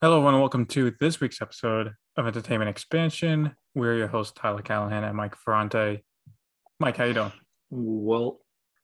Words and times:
Hello, 0.00 0.18
everyone, 0.18 0.34
and 0.34 0.40
welcome 0.40 0.64
to 0.66 0.94
this 1.00 1.20
week's 1.20 1.42
episode 1.42 1.92
of 2.16 2.24
Entertainment 2.24 2.68
Expansion. 2.68 3.56
We're 3.74 3.96
your 3.96 4.06
hosts, 4.06 4.32
Tyler 4.38 4.62
Callahan 4.62 5.02
and 5.02 5.16
Mike 5.16 5.34
Ferrante. 5.34 6.04
Mike, 6.78 6.96
how 6.96 7.02
you 7.02 7.14
doing? 7.14 7.32
Well, 7.70 8.38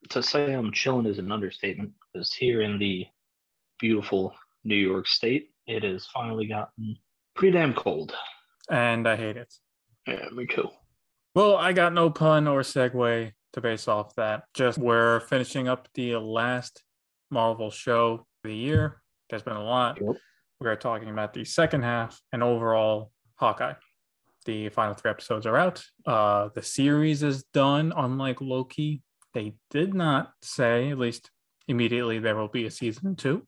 to 0.08 0.24
say 0.24 0.52
I'm 0.52 0.72
chilling 0.72 1.06
is 1.06 1.20
an 1.20 1.30
understatement 1.30 1.92
because 2.12 2.34
here 2.34 2.62
in 2.62 2.80
the 2.80 3.06
beautiful 3.78 4.34
New 4.64 4.74
York 4.74 5.06
State, 5.06 5.50
it 5.68 5.84
has 5.84 6.04
finally 6.06 6.48
gotten 6.48 6.96
pretty 7.36 7.56
damn 7.56 7.74
cold. 7.74 8.12
And 8.68 9.06
I 9.06 9.14
hate 9.14 9.36
it. 9.36 9.54
Yeah, 10.08 10.28
me 10.32 10.46
too. 10.46 10.68
Well, 11.36 11.54
I 11.54 11.74
got 11.74 11.92
no 11.92 12.10
pun 12.10 12.48
or 12.48 12.62
segue 12.62 13.30
to 13.52 13.60
base 13.60 13.86
off 13.86 14.16
that. 14.16 14.46
Just 14.52 14.78
we're 14.78 15.20
finishing 15.20 15.68
up 15.68 15.86
the 15.94 16.16
last 16.16 16.82
Marvel 17.30 17.70
show 17.70 18.14
of 18.14 18.20
the 18.42 18.52
year. 18.56 19.00
There's 19.30 19.44
been 19.44 19.54
a 19.54 19.62
lot. 19.62 20.00
Yep. 20.00 20.16
We 20.60 20.68
are 20.68 20.76
talking 20.76 21.10
about 21.10 21.34
the 21.34 21.44
second 21.44 21.82
half 21.82 22.20
and 22.32 22.42
overall 22.42 23.10
Hawkeye. 23.36 23.74
The 24.46 24.68
final 24.68 24.94
three 24.94 25.10
episodes 25.10 25.46
are 25.46 25.56
out. 25.56 25.82
Uh, 26.06 26.48
the 26.54 26.62
series 26.62 27.22
is 27.22 27.44
done, 27.52 27.92
unlike 27.96 28.40
Loki. 28.40 29.02
They 29.32 29.54
did 29.70 29.94
not 29.94 30.32
say, 30.42 30.90
at 30.90 30.98
least 30.98 31.30
immediately, 31.66 32.18
there 32.18 32.36
will 32.36 32.48
be 32.48 32.66
a 32.66 32.70
season 32.70 33.16
two. 33.16 33.46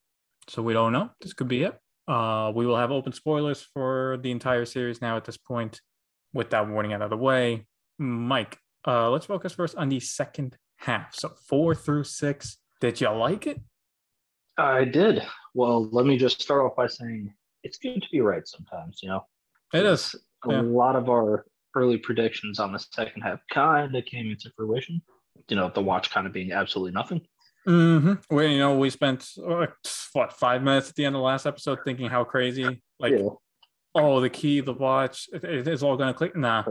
So 0.48 0.62
we 0.62 0.72
don't 0.72 0.92
know. 0.92 1.10
This 1.20 1.32
could 1.32 1.48
be 1.48 1.64
it. 1.64 1.78
Uh, 2.08 2.52
we 2.54 2.66
will 2.66 2.76
have 2.76 2.90
open 2.90 3.12
spoilers 3.12 3.62
for 3.62 4.18
the 4.22 4.30
entire 4.30 4.64
series 4.64 5.00
now 5.00 5.16
at 5.16 5.24
this 5.24 5.36
point. 5.36 5.80
With 6.32 6.50
that 6.50 6.68
warning 6.68 6.92
out 6.92 7.02
of 7.02 7.10
the 7.10 7.16
way, 7.16 7.66
Mike, 7.98 8.58
uh, 8.86 9.10
let's 9.10 9.26
focus 9.26 9.54
first 9.54 9.76
on 9.76 9.88
the 9.88 10.00
second 10.00 10.56
half. 10.76 11.14
So 11.14 11.30
four 11.48 11.74
through 11.74 12.04
six. 12.04 12.58
Did 12.80 13.00
you 13.00 13.08
like 13.10 13.46
it? 13.46 13.60
I 14.58 14.84
did. 14.84 15.22
Well, 15.54 15.88
let 15.90 16.06
me 16.06 16.16
just 16.16 16.40
start 16.40 16.62
off 16.62 16.76
by 16.76 16.86
saying 16.86 17.32
it's 17.62 17.78
good 17.78 18.00
to 18.02 18.08
be 18.10 18.20
right 18.20 18.46
sometimes, 18.46 19.00
you 19.02 19.08
know? 19.08 19.26
It 19.74 19.84
is. 19.84 20.14
A 20.44 20.52
Yeah. 20.52 20.60
lot 20.62 20.96
of 20.96 21.08
our 21.08 21.46
early 21.74 21.98
predictions 21.98 22.58
on 22.58 22.72
the 22.72 22.78
second 22.78 23.22
half 23.22 23.40
kind 23.52 23.94
of 23.94 24.04
came 24.04 24.30
into 24.30 24.50
fruition. 24.56 25.02
You 25.48 25.56
know, 25.56 25.70
the 25.74 25.82
watch 25.82 26.10
kind 26.10 26.26
of 26.26 26.32
being 26.32 26.52
absolutely 26.52 26.92
nothing. 26.92 27.20
Mm-hmm. 27.68 28.34
We, 28.34 28.46
you 28.52 28.58
know, 28.58 28.78
we 28.78 28.90
spent 28.90 29.28
what 30.12 30.32
five 30.32 30.62
minutes 30.62 30.88
at 30.90 30.94
the 30.94 31.04
end 31.04 31.16
of 31.16 31.20
the 31.20 31.24
last 31.24 31.46
episode 31.46 31.80
thinking 31.84 32.08
how 32.08 32.24
crazy, 32.24 32.80
like, 32.98 33.12
yeah. 33.12 33.28
oh, 33.94 34.20
the 34.20 34.30
key, 34.30 34.60
the 34.60 34.72
watch, 34.72 35.28
it, 35.32 35.44
it 35.44 35.68
is 35.68 35.82
all 35.82 35.96
going 35.96 36.08
to 36.12 36.14
click. 36.16 36.36
Nah. 36.36 36.64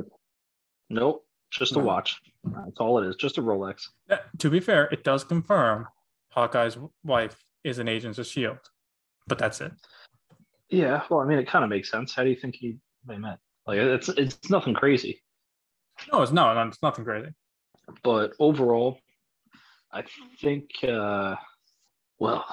Nope. 0.89 1.25
Just 1.51 1.75
a 1.75 1.79
watch. 1.79 2.19
That's 2.43 2.79
all 2.79 3.01
it 3.03 3.07
is. 3.07 3.15
Just 3.15 3.37
a 3.37 3.41
Rolex. 3.41 3.87
Uh, 4.09 4.17
To 4.39 4.49
be 4.49 4.59
fair, 4.59 4.85
it 4.85 5.03
does 5.03 5.23
confirm 5.23 5.87
Hawkeye's 6.29 6.77
wife 7.03 7.43
is 7.65 7.79
an 7.79 7.89
agent 7.89 8.17
of 8.17 8.27
Shield, 8.27 8.59
but 9.27 9.37
that's 9.37 9.59
it. 9.59 9.73
Yeah. 10.69 11.01
Well, 11.09 11.19
I 11.19 11.25
mean, 11.25 11.39
it 11.39 11.47
kind 11.47 11.63
of 11.63 11.69
makes 11.69 11.89
sense. 11.91 12.13
How 12.13 12.23
do 12.23 12.29
you 12.29 12.35
think 12.35 12.55
he 12.55 12.77
they 13.05 13.17
met? 13.17 13.39
Like, 13.67 13.79
it's 13.79 14.07
it's 14.09 14.49
nothing 14.49 14.75
crazy. 14.75 15.21
No, 16.11 16.21
it's 16.21 16.31
no, 16.31 16.53
no, 16.53 16.67
it's 16.67 16.81
nothing 16.83 17.03
crazy. 17.03 17.29
but 18.03 18.33
overall, 18.39 18.99
I 19.91 20.03
think, 20.41 20.69
uh, 20.83 21.35
well, 22.19 22.45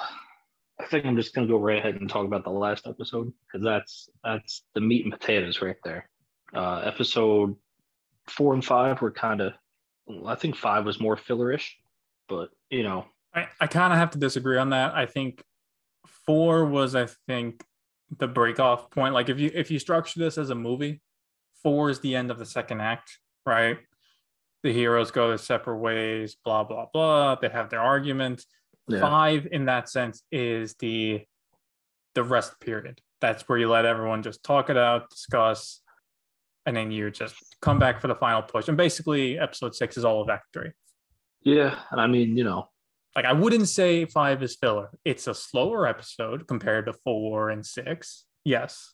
I 0.80 0.86
think 0.86 1.04
I'm 1.04 1.16
just 1.16 1.34
gonna 1.34 1.46
go 1.46 1.58
right 1.58 1.78
ahead 1.78 1.96
and 1.96 2.08
talk 2.08 2.24
about 2.24 2.44
the 2.44 2.50
last 2.50 2.86
episode 2.86 3.32
because 3.46 3.64
that's 3.64 4.08
that's 4.24 4.64
the 4.74 4.80
meat 4.80 5.04
and 5.04 5.12
potatoes 5.12 5.60
right 5.60 5.76
there. 5.84 6.08
Uh, 6.54 6.78
episode 6.84 7.54
four 8.28 8.54
and 8.54 8.64
five 8.64 9.00
were 9.02 9.10
kind 9.10 9.40
of, 9.40 9.52
I 10.26 10.34
think 10.34 10.56
five 10.56 10.84
was 10.84 11.00
more 11.00 11.16
fillerish, 11.16 11.68
but 12.28 12.50
you 12.70 12.82
know, 12.82 13.06
I, 13.34 13.48
I 13.60 13.66
kind 13.66 13.92
of 13.92 13.98
have 13.98 14.10
to 14.10 14.18
disagree 14.18 14.58
on 14.58 14.70
that. 14.70 14.94
I 14.94 15.06
think 15.06 15.42
four 16.26 16.64
was, 16.64 16.94
I 16.94 17.06
think, 17.26 17.64
the 18.18 18.28
break 18.28 18.60
off 18.60 18.90
point. 18.90 19.14
Like 19.14 19.28
if 19.28 19.38
you 19.40 19.50
if 19.54 19.70
you 19.70 19.78
structure 19.78 20.20
this 20.20 20.36
as 20.36 20.50
a 20.50 20.54
movie, 20.54 21.00
four 21.62 21.88
is 21.90 22.00
the 22.00 22.14
end 22.14 22.30
of 22.30 22.38
the 22.38 22.44
second 22.46 22.80
act, 22.80 23.18
right? 23.46 23.78
The 24.62 24.72
heroes 24.72 25.10
go 25.10 25.28
their 25.28 25.38
separate 25.38 25.78
ways, 25.78 26.36
blah 26.44 26.64
blah 26.64 26.86
blah. 26.92 27.36
They 27.36 27.48
have 27.48 27.70
their 27.70 27.80
arguments. 27.80 28.46
yeah, 28.86 29.00
Five, 29.00 29.48
in 29.50 29.64
that 29.66 29.88
sense, 29.88 30.22
is 30.30 30.74
the 30.74 31.22
the 32.14 32.22
rest 32.22 32.60
period. 32.60 33.00
That's 33.20 33.48
where 33.48 33.58
you 33.58 33.70
let 33.70 33.86
everyone 33.86 34.22
just 34.22 34.42
talk 34.44 34.68
it 34.68 34.76
out, 34.76 35.08
discuss, 35.08 35.80
and 36.66 36.76
then 36.76 36.90
you 36.90 37.10
just 37.10 37.34
come 37.62 37.78
back 37.78 38.00
for 38.00 38.08
the 38.08 38.14
final 38.14 38.42
push. 38.42 38.68
And 38.68 38.76
basically, 38.76 39.38
episode 39.38 39.74
six 39.74 39.96
is 39.96 40.04
all 40.04 40.20
of 40.20 40.28
Act 40.28 40.46
Three. 40.52 40.72
yeah, 41.42 41.78
and 41.90 42.00
I 42.00 42.06
mean, 42.06 42.36
you 42.36 42.44
know, 42.44 42.68
like 43.16 43.24
I 43.24 43.32
wouldn't 43.32 43.68
say 43.68 44.04
five 44.06 44.42
is 44.42 44.56
filler. 44.56 44.90
It's 45.04 45.26
a 45.26 45.34
slower 45.34 45.86
episode 45.86 46.46
compared 46.48 46.86
to 46.86 46.92
four 47.04 47.50
and 47.50 47.64
six. 47.64 48.24
Yes. 48.44 48.92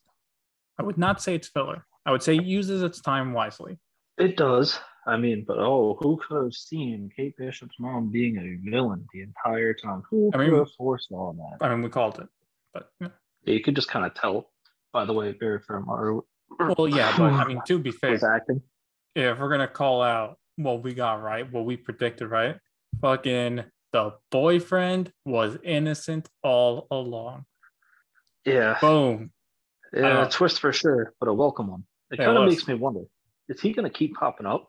I 0.79 0.83
would 0.83 0.99
not 0.99 1.21
say 1.23 1.35
it's 1.35 1.49
filler. 1.49 1.87
I 2.07 2.11
would 2.13 2.23
say 2.23 2.37
it 2.37 2.45
uses 2.45 2.83
its 2.83 3.01
time 3.01 3.33
wisely. 3.33 3.79
it 4.19 4.37
does. 4.37 4.79
I 5.07 5.17
mean, 5.17 5.45
but 5.49 5.57
oh, 5.59 5.97
who 6.01 6.19
could 6.19 6.43
have 6.43 6.53
seen 6.53 7.11
Kate 7.17 7.35
Bishop's 7.39 7.77
mom 7.81 8.11
being 8.11 8.37
a 8.37 8.71
villain 8.71 9.07
the 9.15 9.23
entire 9.23 9.73
time? 9.73 10.03
Who 10.11 10.29
I 10.35 10.37
could 10.39 10.49
mean- 10.49 10.59
have 10.59 10.71
foresaw 10.77 11.33
that? 11.33 11.65
I 11.65 11.71
mean, 11.71 11.83
we 11.83 11.89
called 11.89 12.19
it, 12.19 12.29
but 12.75 12.91
yeah. 13.01 13.09
Yeah, 13.45 13.55
you 13.55 13.63
could 13.63 13.75
just 13.77 13.89
kind 13.89 14.05
of 14.05 14.15
tell 14.15 14.51
by 14.93 15.05
the 15.07 15.13
way 15.15 15.33
Vera 15.33 15.61
Farmiga 15.63 16.21
well, 16.59 16.89
yeah. 16.89 17.15
But 17.17 17.33
I 17.33 17.45
mean, 17.47 17.61
to 17.67 17.79
be 17.79 17.91
fair, 17.91 18.19
acting. 18.35 18.63
if 19.15 19.39
we're 19.39 19.51
gonna 19.51 19.69
call 19.69 20.03
out 20.03 20.39
what 20.57 20.83
we 20.83 20.93
got 20.95 21.23
right, 21.23 21.51
what 21.51 21.65
we 21.65 21.77
predicted 21.77 22.31
right, 22.31 22.57
fucking 23.01 23.65
the 23.93 24.15
boyfriend 24.31 25.13
was 25.25 25.57
innocent 25.63 26.29
all 26.43 26.87
along. 26.91 27.45
Yeah, 28.45 28.79
Boom. 28.81 29.31
Yeah, 29.93 30.27
a 30.27 30.31
twist 30.31 30.61
for 30.61 30.73
sure, 30.73 31.15
but 31.19 31.29
a 31.29 31.33
welcome 31.33 31.69
one. 31.69 31.85
It 32.11 32.21
it 32.21 32.25
kind 32.25 32.37
of 32.37 32.47
makes 32.49 32.69
me 32.69 32.75
wonder: 32.75 33.01
is 33.49 33.61
he 33.61 33.73
going 33.73 33.91
to 33.91 33.97
keep 33.97 34.15
popping 34.15 34.47
up? 34.47 34.69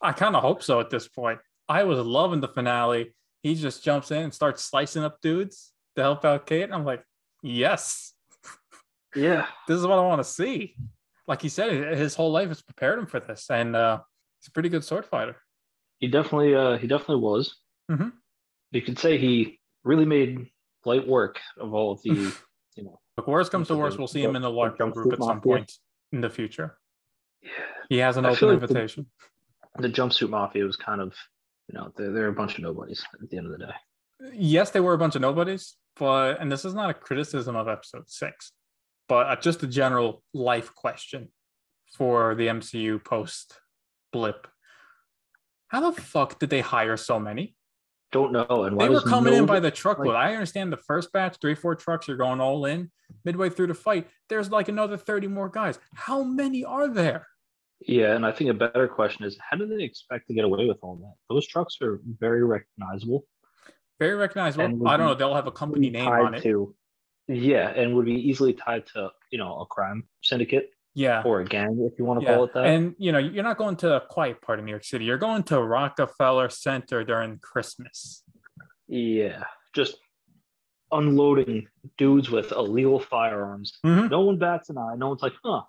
I 0.00 0.12
kind 0.12 0.36
of 0.36 0.42
hope 0.42 0.62
so 0.62 0.78
at 0.78 0.90
this 0.90 1.08
point. 1.08 1.40
I 1.68 1.82
was 1.84 1.98
loving 1.98 2.40
the 2.40 2.48
finale. 2.48 3.14
He 3.42 3.54
just 3.56 3.82
jumps 3.84 4.10
in 4.12 4.22
and 4.22 4.34
starts 4.34 4.62
slicing 4.64 5.02
up 5.02 5.20
dudes 5.20 5.72
to 5.96 6.02
help 6.02 6.24
out 6.24 6.46
Kate. 6.46 6.62
And 6.62 6.74
I'm 6.74 6.84
like, 6.84 7.02
yes, 7.42 8.14
Yeah, 9.16 9.46
this 9.66 9.78
is 9.78 9.86
what 9.86 9.98
I 9.98 10.02
want 10.02 10.20
to 10.20 10.24
see. 10.24 10.76
Like 11.26 11.42
he 11.42 11.48
said, 11.48 11.96
his 11.98 12.14
whole 12.14 12.30
life 12.30 12.48
has 12.48 12.62
prepared 12.62 12.98
him 13.00 13.06
for 13.06 13.18
this, 13.20 13.50
and 13.50 13.74
uh, 13.74 13.98
he's 14.40 14.48
a 14.48 14.52
pretty 14.52 14.68
good 14.68 14.84
sword 14.84 15.04
fighter. 15.04 15.36
he 15.98 16.06
definitely, 16.08 16.54
uh, 16.54 16.78
he 16.78 16.86
definitely 16.86 17.22
was. 17.22 17.56
Mhm. 17.90 18.12
You 18.72 18.82
could 18.82 18.98
say 18.98 19.18
he 19.18 19.58
really 19.84 20.04
made 20.04 20.50
light 20.84 21.06
work 21.06 21.38
of 21.58 21.74
all 21.74 21.92
of 21.92 22.02
the, 22.02 22.10
you 22.76 22.84
know. 22.84 23.00
If 23.16 23.26
worst 23.26 23.50
comes 23.50 23.68
to 23.68 23.76
worst, 23.76 23.98
we'll 23.98 24.06
see 24.06 24.22
him 24.22 24.36
in 24.36 24.42
the 24.42 24.50
jumpsuit 24.50 24.92
group 24.92 25.12
at 25.12 25.18
some 25.18 25.36
mafia. 25.36 25.40
point 25.42 25.72
in 26.12 26.20
the 26.20 26.30
future. 26.30 26.78
Yeah. 27.42 27.50
He 27.88 27.98
has 27.98 28.16
an 28.16 28.24
I 28.26 28.30
open 28.30 28.48
like 28.48 28.60
the- 28.60 28.66
invitation. 28.66 29.06
The 29.78 29.88
jumpsuit 29.88 30.30
mafia 30.30 30.64
was 30.64 30.76
kind 30.76 31.00
of, 31.00 31.14
you 31.68 31.78
know, 31.78 31.92
they're, 31.96 32.12
they're 32.12 32.28
a 32.28 32.32
bunch 32.32 32.56
of 32.56 32.62
nobodies 32.62 33.04
at 33.22 33.28
the 33.30 33.36
end 33.36 33.46
of 33.46 33.52
the 33.52 33.58
day. 33.66 33.72
yes, 34.34 34.70
they 34.70 34.80
were 34.80 34.94
a 34.94 34.98
bunch 34.98 35.14
of 35.14 35.22
nobodies, 35.22 35.76
but 35.96 36.40
and 36.40 36.50
this 36.50 36.64
is 36.64 36.74
not 36.74 36.90
a 36.90 36.94
criticism 36.94 37.54
of 37.56 37.68
episode 37.68 38.08
six, 38.10 38.52
but 39.08 39.26
uh, 39.26 39.36
just 39.36 39.62
a 39.62 39.66
general 39.68 40.22
life 40.34 40.74
question 40.74 41.28
for 41.96 42.34
the 42.34 42.48
MCU 42.48 43.02
post 43.04 43.60
blip. 44.12 44.46
How 45.68 45.90
the 45.90 46.00
fuck 46.00 46.38
did 46.38 46.50
they 46.50 46.60
hire 46.60 46.96
so 46.96 47.18
many? 47.20 47.54
Don't 48.10 48.32
know, 48.32 48.64
and 48.64 48.80
They 48.80 48.88
were 48.88 49.02
coming 49.02 49.34
in 49.34 49.44
by 49.44 49.60
the 49.60 49.70
truckload. 49.70 50.14
I 50.14 50.32
understand 50.32 50.72
the 50.72 50.78
first 50.78 51.12
batch, 51.12 51.36
three, 51.40 51.54
four 51.54 51.74
trucks, 51.74 52.08
you're 52.08 52.16
going 52.16 52.40
all 52.40 52.64
in. 52.64 52.90
Midway 53.24 53.50
through 53.50 53.66
the 53.66 53.74
fight, 53.74 54.08
there's 54.28 54.50
like 54.50 54.68
another 54.68 54.96
30 54.96 55.26
more 55.28 55.48
guys. 55.48 55.78
How 55.94 56.22
many 56.22 56.64
are 56.64 56.88
there? 56.88 57.26
Yeah, 57.80 58.14
and 58.14 58.26
I 58.26 58.32
think 58.32 58.50
a 58.50 58.54
better 58.54 58.88
question 58.88 59.24
is 59.24 59.38
how 59.38 59.56
do 59.56 59.66
they 59.66 59.84
expect 59.84 60.26
to 60.28 60.34
get 60.34 60.44
away 60.44 60.66
with 60.66 60.78
all 60.82 60.96
that? 60.96 61.14
Those 61.32 61.46
trucks 61.46 61.76
are 61.82 62.00
very 62.18 62.42
recognizable. 62.44 63.24
Very 63.98 64.14
recognizable. 64.14 64.88
I 64.88 64.96
don't 64.96 65.06
know. 65.06 65.14
They'll 65.14 65.34
have 65.34 65.46
a 65.46 65.52
company 65.52 65.90
name 65.90 66.08
on 66.08 66.34
it. 66.34 66.42
to 66.42 66.74
yeah, 67.28 67.68
and 67.70 67.94
would 67.94 68.06
be 68.06 68.14
easily 68.14 68.54
tied 68.54 68.86
to 68.94 69.10
you 69.30 69.38
know 69.38 69.60
a 69.60 69.66
crime 69.66 70.08
syndicate 70.22 70.70
Yeah. 70.98 71.22
or 71.24 71.40
a 71.40 71.44
gang 71.44 71.78
if 71.90 71.98
you 71.98 72.04
want 72.04 72.20
to 72.20 72.26
Yeah. 72.26 72.34
call 72.34 72.44
it 72.44 72.52
that. 72.54 72.64
And 72.66 72.94
you 72.98 73.12
know, 73.12 73.18
you're 73.18 73.44
not 73.44 73.56
going 73.56 73.76
to 73.76 73.96
a 73.96 74.00
quiet 74.00 74.42
part 74.42 74.58
of 74.58 74.64
New 74.64 74.70
York 74.72 74.84
City. 74.84 75.04
You're 75.04 75.16
going 75.28 75.42
to 75.44 75.62
Rockefeller 75.62 76.48
Center 76.48 77.04
during 77.04 77.38
Christmas. 77.38 78.24
yeah, 78.88 79.44
just 79.74 79.98
unloading 80.92 81.68
dudes 81.98 82.30
with 82.30 82.50
illegal 82.52 82.98
firearms. 82.98 83.78
Mhm. 83.84 84.10
No 84.10 84.22
one 84.22 84.38
bats 84.38 84.70
an 84.70 84.78
eye. 84.78 84.94
No 84.96 85.08
one's 85.08 85.22
like, 85.22 85.34
huh. 85.44 85.62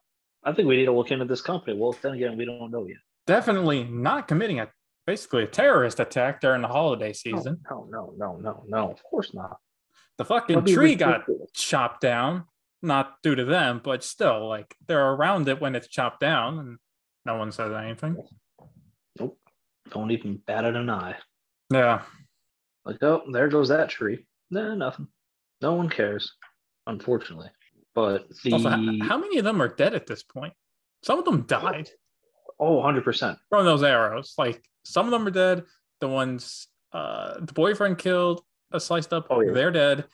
I 0.44 0.54
think 0.54 0.68
we 0.70 0.78
need 0.78 0.86
to 0.86 0.94
look 0.94 1.12
into 1.12 1.26
this 1.26 1.42
company. 1.42 1.78
Well, 1.78 1.94
then 2.02 2.14
again, 2.14 2.38
we 2.38 2.46
don't 2.46 2.72
know 2.72 2.88
yet. 2.88 2.98
Definitely 3.28 3.84
not 3.84 4.28
committing 4.30 4.60
a 4.62 4.70
basically 5.06 5.44
a 5.44 5.48
terrorist 5.48 6.00
attack 6.00 6.40
during 6.40 6.62
the 6.62 6.68
holiday 6.70 7.12
season. 7.12 7.60
No, 7.70 7.88
no, 7.90 8.14
no, 8.18 8.38
no, 8.38 8.64
no. 8.68 8.92
Of 8.92 9.04
course 9.04 9.34
not. 9.34 9.58
The 10.18 10.24
fucking 10.26 10.66
tree 10.66 10.96
got 10.96 11.24
chopped 11.54 12.00
down, 12.02 12.46
not 12.82 13.16
due 13.24 13.36
to 13.36 13.46
them, 13.46 13.82
but 13.84 14.04
still, 14.04 14.48
like 14.48 14.76
they're 14.88 15.12
around 15.12 15.48
it 15.48 15.60
when 15.62 15.76
it's 15.76 15.88
chopped 15.88 16.20
down, 16.20 16.60
and 16.60 16.78
no 17.26 17.36
one 17.38 17.52
says 17.52 17.72
anything. 17.74 18.18
Nope. 19.20 19.38
Don't 19.92 20.12
even 20.12 20.42
bat 20.46 20.66
at 20.66 20.76
an 20.76 20.90
eye. 20.90 21.16
Yeah, 21.72 22.02
Like, 22.86 23.02
oh, 23.04 23.24
there 23.32 23.48
goes 23.48 23.70
that 23.70 23.90
tree. 23.90 24.26
Nah, 24.50 24.74
nothing. 24.76 25.08
No 25.62 25.74
one 25.74 25.90
cares, 25.90 26.34
unfortunately. 26.88 27.50
But 27.94 28.28
the 28.44 28.54
Also, 28.54 28.70
how 28.70 29.18
many 29.18 29.38
of 29.38 29.44
them 29.44 29.62
are 29.62 29.68
dead 29.68 29.94
at 29.94 30.08
this 30.08 30.24
point? 30.24 30.54
Some 31.04 31.20
of 31.20 31.26
them 31.26 31.44
died 31.44 31.90
oh, 32.60 32.76
100 32.76 33.04
percent. 33.04 33.38
from 33.50 33.66
those 33.66 33.84
arrows. 33.84 34.34
Like 34.38 34.64
some 34.84 35.06
of 35.06 35.12
them 35.12 35.28
are 35.28 35.32
dead. 35.32 35.64
The 36.02 36.08
ones 36.08 36.68
uh, 36.94 37.40
the 37.40 37.54
boyfriend 37.54 37.98
killed, 38.00 38.42
uh, 38.72 38.80
sliced 38.80 39.14
up, 39.14 39.28
Oh, 39.30 39.42
yeah. 39.42 39.52
they're 39.52 39.72
dead. 39.72 40.06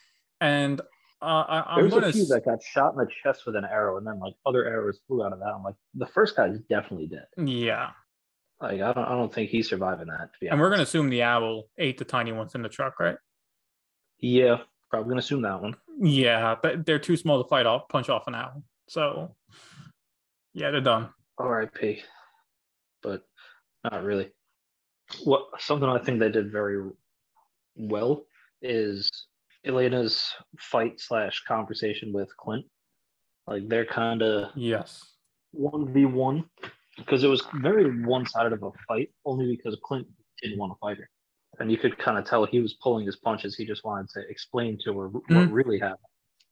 And 0.41 0.81
uh, 1.25 1.45
I, 1.47 1.63
I'm 1.75 1.81
There's 1.81 1.93
gonna 1.93 2.07
a 2.07 2.11
few 2.13 2.25
that 2.27 2.45
got 2.45 2.61
shot 2.61 2.93
in 2.93 2.99
the 2.99 3.07
chest 3.23 3.45
with 3.45 3.55
an 3.55 3.65
arrow, 3.65 3.97
and 3.97 4.05
then 4.05 4.19
like 4.19 4.35
other 4.45 4.65
arrows 4.65 4.99
flew 5.07 5.23
out 5.25 5.33
of 5.33 5.39
that. 5.39 5.53
I'm 5.55 5.63
like, 5.63 5.75
the 5.95 6.05
first 6.07 6.35
guy 6.35 6.47
is 6.47 6.59
definitely 6.69 7.07
dead. 7.07 7.25
yeah. 7.37 7.89
Like 8.61 8.79
I 8.81 8.93
don't, 8.93 9.05
I 9.05 9.09
don't 9.09 9.33
think 9.33 9.49
he's 9.49 9.67
surviving 9.67 10.07
that. 10.07 10.31
To 10.33 10.39
be 10.39 10.47
And 10.47 10.59
we're 10.59 10.69
gonna 10.69 10.83
assume 10.83 11.09
the 11.09 11.23
owl 11.23 11.63
ate 11.77 11.97
the 11.97 12.05
tiny 12.05 12.31
ones 12.31 12.55
in 12.55 12.61
the 12.61 12.69
truck, 12.69 12.99
right? 12.99 13.17
yeah, 14.19 14.57
probably 14.89 15.09
gonna 15.09 15.19
assume 15.19 15.41
that 15.41 15.61
one. 15.61 15.75
Yeah, 15.99 16.55
but 16.61 16.85
they're 16.85 16.99
too 16.99 17.17
small 17.17 17.41
to 17.43 17.49
fight 17.49 17.65
off, 17.65 17.89
punch 17.89 18.07
off 18.09 18.27
an 18.27 18.35
owl. 18.35 18.63
So 18.87 19.35
yeah, 20.53 20.71
they're 20.71 20.79
done. 20.81 21.09
R.I.P. 21.37 22.01
But 23.03 23.23
not 23.83 24.03
really. 24.03 24.31
What 25.23 25.47
something 25.59 25.89
I 25.89 25.97
think 25.99 26.19
they 26.19 26.29
did 26.29 26.51
very 26.51 26.89
well 27.75 28.25
is 28.61 29.11
Elena's 29.65 30.33
fight 30.59 30.99
slash 30.99 31.43
conversation 31.47 32.13
with 32.13 32.35
Clint. 32.37 32.65
Like 33.47 33.67
they're 33.67 33.85
kind 33.85 34.21
of 34.21 34.51
Yes. 34.55 35.03
one 35.51 35.93
v 35.93 36.05
one 36.05 36.49
because 36.97 37.23
it 37.23 37.27
was 37.27 37.43
very 37.55 38.01
one 38.03 38.25
sided 38.25 38.53
of 38.53 38.63
a 38.63 38.71
fight, 38.87 39.09
only 39.25 39.55
because 39.55 39.77
Clint 39.83 40.07
didn't 40.41 40.57
want 40.57 40.71
to 40.73 40.77
fight 40.79 40.97
her, 40.97 41.09
and 41.59 41.71
you 41.71 41.77
could 41.77 41.97
kind 41.97 42.17
of 42.17 42.25
tell 42.25 42.45
he 42.45 42.59
was 42.59 42.73
pulling 42.75 43.05
his 43.05 43.17
punches. 43.17 43.55
He 43.55 43.65
just 43.65 43.83
wanted 43.83 44.09
to 44.09 44.21
explain 44.29 44.77
to 44.85 44.97
her 44.99 45.07
what 45.09 45.23
Mhm. 45.29 45.51
really 45.51 45.79
happened. 45.79 45.99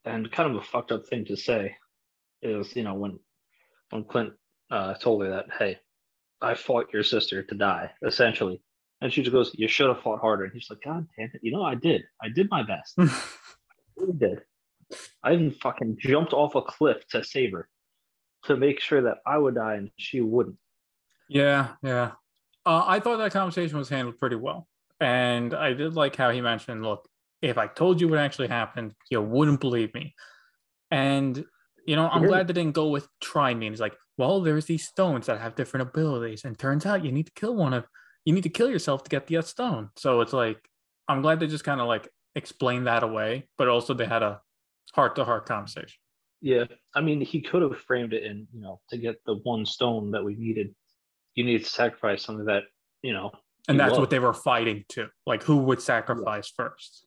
And 0.05 0.31
kind 0.31 0.49
of 0.49 0.57
a 0.57 0.61
fucked 0.65 0.91
up 0.91 1.05
thing 1.07 1.23
to 1.25 1.37
say 1.37 1.77
is, 2.41 2.75
you 2.75 2.83
know, 2.83 2.93
when 2.95 3.19
when 3.91 4.03
Clint 4.05 4.33
uh, 4.71 4.95
told 4.95 5.21
her 5.23 5.29
that, 5.29 5.45
hey, 5.59 5.79
I 6.41 6.55
fought 6.55 6.91
your 6.91 7.03
sister 7.03 7.43
to 7.43 7.55
die, 7.55 7.93
essentially. 8.01 8.61
And 9.03 9.11
she 9.11 9.21
just 9.21 9.33
goes, 9.33 9.51
You 9.53 9.67
should 9.67 9.89
have 9.89 10.01
fought 10.01 10.21
harder. 10.21 10.45
And 10.45 10.53
he's 10.53 10.69
like, 10.69 10.81
God 10.81 11.05
damn 11.17 11.29
it. 11.33 11.41
You 11.43 11.51
know, 11.51 11.61
I 11.61 11.75
did. 11.75 12.03
I 12.21 12.29
did 12.29 12.49
my 12.49 12.63
best. 12.63 12.93
I 12.97 13.09
really 13.97 14.13
did. 14.13 14.41
I 15.21 15.33
even 15.33 15.51
fucking 15.51 15.97
jumped 15.99 16.31
off 16.31 16.55
a 16.55 16.61
cliff 16.61 17.05
to 17.09 17.21
save 17.21 17.51
her 17.51 17.67
to 18.45 18.55
make 18.55 18.79
sure 18.79 19.01
that 19.01 19.17
I 19.25 19.37
would 19.37 19.55
die 19.55 19.75
and 19.75 19.91
she 19.97 20.21
wouldn't. 20.21 20.55
Yeah, 21.27 21.71
yeah. 21.83 22.11
Uh, 22.65 22.83
I 22.85 23.01
thought 23.01 23.17
that 23.17 23.33
conversation 23.33 23.77
was 23.77 23.89
handled 23.89 24.19
pretty 24.19 24.37
well. 24.37 24.69
And 25.01 25.53
I 25.53 25.73
did 25.73 25.95
like 25.95 26.15
how 26.15 26.29
he 26.29 26.39
mentioned, 26.39 26.81
look, 26.81 27.05
if 27.41 27.57
I 27.57 27.67
told 27.67 27.99
you 27.99 28.07
what 28.07 28.19
actually 28.19 28.47
happened, 28.47 28.93
you 29.09 29.21
wouldn't 29.21 29.59
believe 29.59 29.93
me. 29.93 30.15
And, 30.91 31.43
you 31.85 31.97
know, 31.97 32.07
I'm 32.07 32.25
glad 32.25 32.47
they 32.47 32.53
didn't 32.53 32.75
go 32.75 32.87
with 32.87 33.05
try 33.19 33.53
me. 33.53 33.67
It's 33.67 33.81
like, 33.81 33.97
well, 34.17 34.39
there's 34.39 34.65
these 34.65 34.87
stones 34.87 35.25
that 35.25 35.41
have 35.41 35.55
different 35.55 35.89
abilities. 35.89 36.45
And 36.45 36.57
turns 36.57 36.85
out 36.85 37.03
you 37.03 37.11
need 37.11 37.25
to 37.25 37.33
kill 37.33 37.55
one 37.55 37.73
of, 37.73 37.85
you 38.25 38.33
need 38.33 38.43
to 38.43 38.49
kill 38.49 38.69
yourself 38.69 39.03
to 39.03 39.09
get 39.09 39.27
the 39.27 39.41
stone. 39.41 39.89
So 39.97 40.21
it's 40.21 40.33
like, 40.33 40.57
I'm 41.07 41.21
glad 41.21 41.39
they 41.39 41.47
just 41.47 41.63
kind 41.63 41.81
of 41.81 41.87
like 41.87 42.07
explained 42.35 42.87
that 42.87 43.03
away, 43.03 43.47
but 43.57 43.67
also 43.67 43.93
they 43.93 44.05
had 44.05 44.23
a 44.23 44.41
heart 44.93 45.15
to 45.17 45.25
heart 45.25 45.45
conversation. 45.45 45.99
Yeah. 46.41 46.65
I 46.93 47.01
mean, 47.01 47.21
he 47.21 47.41
could 47.41 47.61
have 47.61 47.77
framed 47.79 48.13
it 48.13 48.23
in, 48.23 48.47
you 48.53 48.61
know, 48.61 48.81
to 48.89 48.97
get 48.97 49.15
the 49.25 49.35
one 49.43 49.65
stone 49.65 50.11
that 50.11 50.23
we 50.23 50.35
needed, 50.35 50.73
you 51.35 51.43
need 51.43 51.63
to 51.63 51.69
sacrifice 51.69 52.23
something 52.23 52.45
that, 52.45 52.63
you 53.01 53.13
know, 53.13 53.31
And 53.67 53.79
that's 53.79 53.91
love. 53.91 53.99
what 54.01 54.09
they 54.09 54.19
were 54.19 54.33
fighting 54.33 54.83
to. 54.89 55.07
Like, 55.25 55.43
who 55.43 55.57
would 55.57 55.81
sacrifice 55.81 56.51
first? 56.55 57.05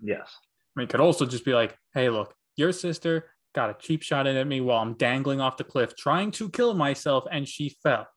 Yes. 0.00 0.28
I 0.76 0.80
mean, 0.80 0.84
it 0.84 0.90
could 0.90 1.00
also 1.00 1.26
just 1.26 1.44
be 1.44 1.54
like, 1.54 1.76
hey, 1.94 2.08
look, 2.08 2.34
your 2.56 2.72
sister 2.72 3.30
got 3.54 3.70
a 3.70 3.76
cheap 3.78 4.02
shot 4.02 4.26
in 4.26 4.36
at 4.36 4.46
me 4.46 4.60
while 4.60 4.80
I'm 4.80 4.94
dangling 4.94 5.40
off 5.40 5.56
the 5.56 5.64
cliff 5.64 5.94
trying 5.96 6.30
to 6.32 6.48
kill 6.48 6.74
myself 6.74 7.24
and 7.30 7.46
she 7.46 7.76
fell. 7.82 8.08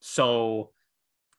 So, 0.00 0.70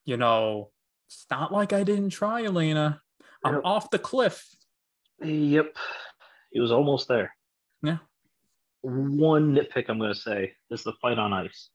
you 0.05 0.17
know, 0.17 0.71
it's 1.07 1.25
not 1.29 1.51
like 1.51 1.73
I 1.73 1.83
didn't 1.83 2.09
try, 2.09 2.43
Elena. 2.43 3.01
I'm 3.43 3.55
Yep. 3.55 3.61
off 3.65 3.89
the 3.89 3.99
cliff. 3.99 4.47
Yep. 5.23 5.75
He 6.51 6.59
was 6.59 6.71
almost 6.71 7.07
there. 7.07 7.35
Yeah. 7.83 7.97
One 8.81 9.53
nitpick 9.55 9.85
I'm 9.89 9.99
going 9.99 10.13
to 10.13 10.19
say 10.19 10.53
is 10.69 10.83
the 10.83 10.93
fight 11.01 11.19
on 11.19 11.33
ice. 11.33 11.69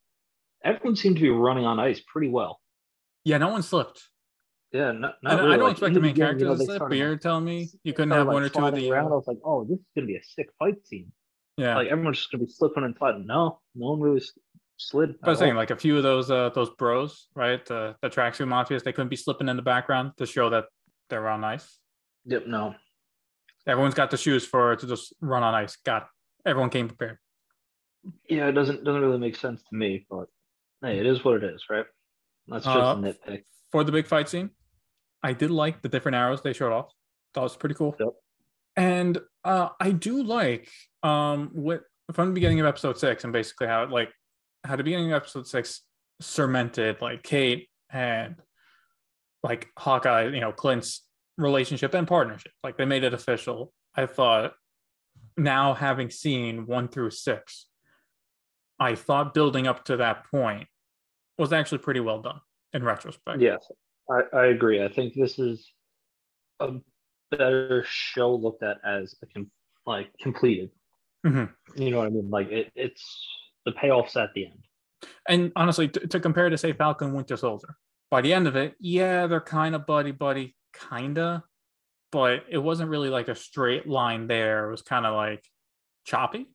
Everyone 0.64 0.96
seemed 0.96 1.16
to 1.16 1.22
be 1.22 1.30
running 1.30 1.64
on 1.64 1.78
ice 1.78 2.00
pretty 2.06 2.28
well. 2.28 2.60
Yeah, 3.24 3.38
no 3.38 3.48
one 3.48 3.62
slipped. 3.62 4.02
Yeah, 4.72 4.92
not, 4.92 5.14
I, 5.24 5.34
not 5.34 5.40
I 5.40 5.42
really. 5.44 5.56
don't 5.56 5.62
Like, 5.64 5.70
expect 5.72 5.94
the 5.94 6.00
main 6.00 6.14
characters 6.14 6.40
you 6.42 6.48
know, 6.48 6.56
to 6.56 6.64
slip, 6.64 6.82
but 6.88 6.96
you're 6.96 7.16
telling 7.16 7.44
me 7.44 7.70
you 7.84 7.92
couldn't 7.92 8.10
have 8.10 8.26
like, 8.26 8.34
one 8.34 8.42
or 8.42 8.48
two 8.48 8.64
of 8.66 8.74
the. 8.74 8.90
around. 8.90 9.04
I 9.04 9.06
Uh, 9.06 9.10
was 9.16 9.26
like, 9.26 9.38
oh, 9.44 9.64
this 9.64 9.78
is 9.78 9.84
going 9.94 10.06
to 10.06 10.12
be 10.12 10.16
a 10.16 10.22
sick 10.22 10.48
fight 10.58 10.84
scene. 10.86 11.12
yeah, 11.56 11.76
Like 11.76 11.88
everyone's 11.88 12.18
just 12.18 12.30
going 12.32 12.40
to 12.40 12.46
be 12.46 12.52
slipping 12.52 12.82
and 12.84 12.94
sliding. 12.98 13.26
No, 13.26 13.60
no 13.76 13.90
one 13.92 14.00
really 14.00 14.20
slid. 14.76 15.14
but 15.20 15.28
I 15.28 15.30
was 15.30 15.38
saying 15.38 15.54
like 15.54 15.70
a 15.70 15.76
few 15.76 15.96
of 15.96 16.02
those 16.02 16.30
uh 16.30 16.50
those 16.50 16.70
bros, 16.70 17.28
right? 17.34 17.64
The 17.64 17.96
the 18.02 18.08
tracksuit 18.10 18.46
mafias, 18.48 18.82
they 18.82 18.92
couldn't 18.92 19.08
be 19.08 19.16
slipping 19.16 19.48
in 19.48 19.56
the 19.56 19.62
background 19.62 20.12
to 20.18 20.26
show 20.26 20.50
that 20.50 20.64
they're 21.10 21.28
on 21.28 21.44
ice. 21.44 21.78
Yep, 22.26 22.46
no. 22.46 22.74
Everyone's 23.66 23.94
got 23.94 24.10
the 24.10 24.16
shoes 24.16 24.44
for 24.46 24.76
to 24.76 24.86
just 24.86 25.14
run 25.20 25.42
on 25.42 25.54
ice. 25.54 25.76
Got 25.76 26.02
it. 26.02 26.08
Everyone 26.48 26.70
came 26.70 26.88
prepared. 26.88 27.18
Yeah, 28.28 28.46
it 28.48 28.52
doesn't 28.52 28.84
doesn't 28.84 29.00
really 29.00 29.18
make 29.18 29.36
sense 29.36 29.62
to 29.68 29.76
me, 29.76 30.06
but 30.08 30.26
hey, 30.82 30.98
it 30.98 31.06
is 31.06 31.24
what 31.24 31.42
it 31.42 31.44
is, 31.44 31.64
right? 31.68 31.86
That's 32.48 32.64
just 32.64 32.76
Uh, 32.76 32.80
a 32.80 32.94
nitpick. 32.96 33.42
for 33.72 33.82
the 33.82 33.90
big 33.92 34.06
fight 34.06 34.28
scene. 34.28 34.50
I 35.22 35.32
did 35.32 35.50
like 35.50 35.82
the 35.82 35.88
different 35.88 36.14
arrows 36.14 36.42
they 36.42 36.52
showed 36.52 36.72
off. 36.72 36.92
That 37.34 37.40
was 37.40 37.56
pretty 37.56 37.74
cool. 37.74 37.96
Yep. 37.98 38.08
And 38.76 39.18
uh, 39.44 39.70
I 39.80 39.90
do 39.90 40.22
like 40.22 40.68
um 41.02 41.50
what 41.52 41.82
from 42.12 42.28
the 42.28 42.34
beginning 42.34 42.60
of 42.60 42.66
episode 42.66 42.98
six 42.98 43.24
and 43.24 43.32
basically 43.32 43.66
how 43.66 43.82
it 43.82 43.90
like 43.90 44.10
how 44.66 44.76
the 44.76 44.84
beginning 44.84 45.12
of 45.12 45.16
episode 45.16 45.46
six 45.46 45.82
cemented 46.20 47.00
like 47.00 47.22
Kate 47.22 47.68
and 47.90 48.36
like 49.42 49.68
Hawkeye, 49.78 50.28
you 50.28 50.40
know, 50.40 50.52
Clint's 50.52 51.04
relationship 51.38 51.94
and 51.94 52.06
partnership. 52.06 52.52
Like 52.62 52.76
they 52.76 52.84
made 52.84 53.04
it 53.04 53.14
official. 53.14 53.72
I 53.94 54.06
thought 54.06 54.52
now 55.36 55.74
having 55.74 56.10
seen 56.10 56.66
one 56.66 56.88
through 56.88 57.10
six, 57.10 57.66
I 58.78 58.94
thought 58.94 59.34
building 59.34 59.66
up 59.66 59.84
to 59.86 59.98
that 59.98 60.24
point 60.30 60.68
was 61.38 61.52
actually 61.52 61.78
pretty 61.78 62.00
well 62.00 62.20
done 62.22 62.40
in 62.72 62.82
retrospect. 62.82 63.40
Yes, 63.40 63.66
I, 64.10 64.36
I 64.36 64.46
agree. 64.46 64.82
I 64.82 64.88
think 64.88 65.14
this 65.14 65.38
is 65.38 65.70
a 66.60 66.72
better 67.30 67.84
show 67.86 68.34
looked 68.34 68.62
at 68.62 68.78
as 68.84 69.14
a 69.22 69.26
com- 69.26 69.50
like 69.86 70.08
completed. 70.20 70.70
Mhm. 71.24 71.52
You 71.74 71.90
know 71.90 71.98
what 71.98 72.06
I 72.06 72.10
mean? 72.10 72.30
Like 72.30 72.50
it, 72.50 72.70
it's 72.74 73.26
the 73.66 73.72
payoffs 73.72 74.16
at 74.16 74.32
the 74.34 74.46
end. 74.46 74.64
And 75.28 75.52
honestly, 75.56 75.88
to, 75.88 76.06
to 76.06 76.20
compare 76.20 76.48
to 76.48 76.56
say 76.56 76.72
Falcon 76.72 77.12
Winter 77.12 77.36
Soldier, 77.36 77.76
by 78.10 78.22
the 78.22 78.32
end 78.32 78.46
of 78.46 78.56
it, 78.56 78.74
yeah, 78.80 79.26
they're 79.26 79.40
kind 79.40 79.74
of 79.74 79.86
buddy 79.86 80.12
buddy, 80.12 80.56
kinda, 80.88 81.44
but 82.12 82.44
it 82.48 82.58
wasn't 82.58 82.88
really 82.88 83.10
like 83.10 83.28
a 83.28 83.34
straight 83.34 83.86
line 83.86 84.26
there. 84.26 84.68
It 84.68 84.70
was 84.70 84.82
kind 84.82 85.04
of 85.04 85.14
like 85.14 85.44
choppy. 86.04 86.46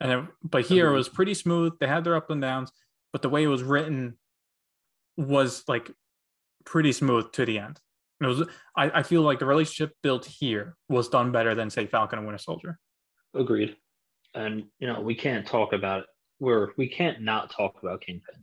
And 0.00 0.12
it, 0.12 0.24
but 0.42 0.66
here 0.66 0.88
it 0.88 0.96
was 0.96 1.08
pretty 1.08 1.34
smooth. 1.34 1.74
They 1.78 1.86
had 1.86 2.04
their 2.04 2.16
up 2.16 2.30
and 2.30 2.42
downs, 2.42 2.72
but 3.12 3.22
the 3.22 3.28
way 3.28 3.44
it 3.44 3.48
was 3.48 3.62
written 3.62 4.18
was 5.16 5.62
like 5.68 5.90
pretty 6.64 6.92
smooth 6.92 7.30
to 7.32 7.46
the 7.46 7.58
end. 7.58 7.78
It 8.20 8.26
was 8.26 8.42
I, 8.76 8.90
I 8.90 9.02
feel 9.02 9.22
like 9.22 9.38
the 9.38 9.46
relationship 9.46 9.94
built 10.02 10.24
here 10.24 10.76
was 10.88 11.08
done 11.08 11.32
better 11.32 11.54
than 11.54 11.70
say 11.70 11.86
Falcon 11.86 12.18
and 12.18 12.26
Winter 12.26 12.42
Soldier. 12.42 12.78
Agreed. 13.34 13.76
And 14.34 14.64
you 14.78 14.88
know 14.88 15.00
we 15.00 15.14
can't 15.14 15.46
talk 15.46 15.72
about 15.72 16.00
it. 16.00 16.06
We're 16.42 16.72
we 16.76 16.88
can't 16.88 17.22
not 17.22 17.52
talk 17.52 17.80
about 17.80 18.00
Kingpin. 18.00 18.42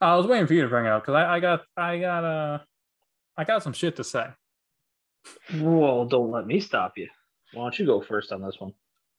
I 0.00 0.16
was 0.16 0.26
waiting 0.26 0.48
for 0.48 0.54
you 0.54 0.62
to 0.62 0.68
bring 0.68 0.86
it 0.86 0.88
up 0.88 1.04
because 1.04 1.14
I, 1.14 1.36
I 1.36 1.38
got 1.38 1.62
I 1.76 1.98
got 2.00 2.24
uh 2.24 2.58
I 3.36 3.44
got 3.44 3.62
some 3.62 3.72
shit 3.72 3.94
to 3.96 4.04
say. 4.04 4.26
Well, 5.54 6.06
don't 6.06 6.32
let 6.32 6.48
me 6.48 6.58
stop 6.58 6.94
you. 6.96 7.08
Why 7.52 7.62
don't 7.62 7.78
you 7.78 7.86
go 7.86 8.00
first 8.00 8.32
on 8.32 8.42
this 8.42 8.56
one? 8.58 8.72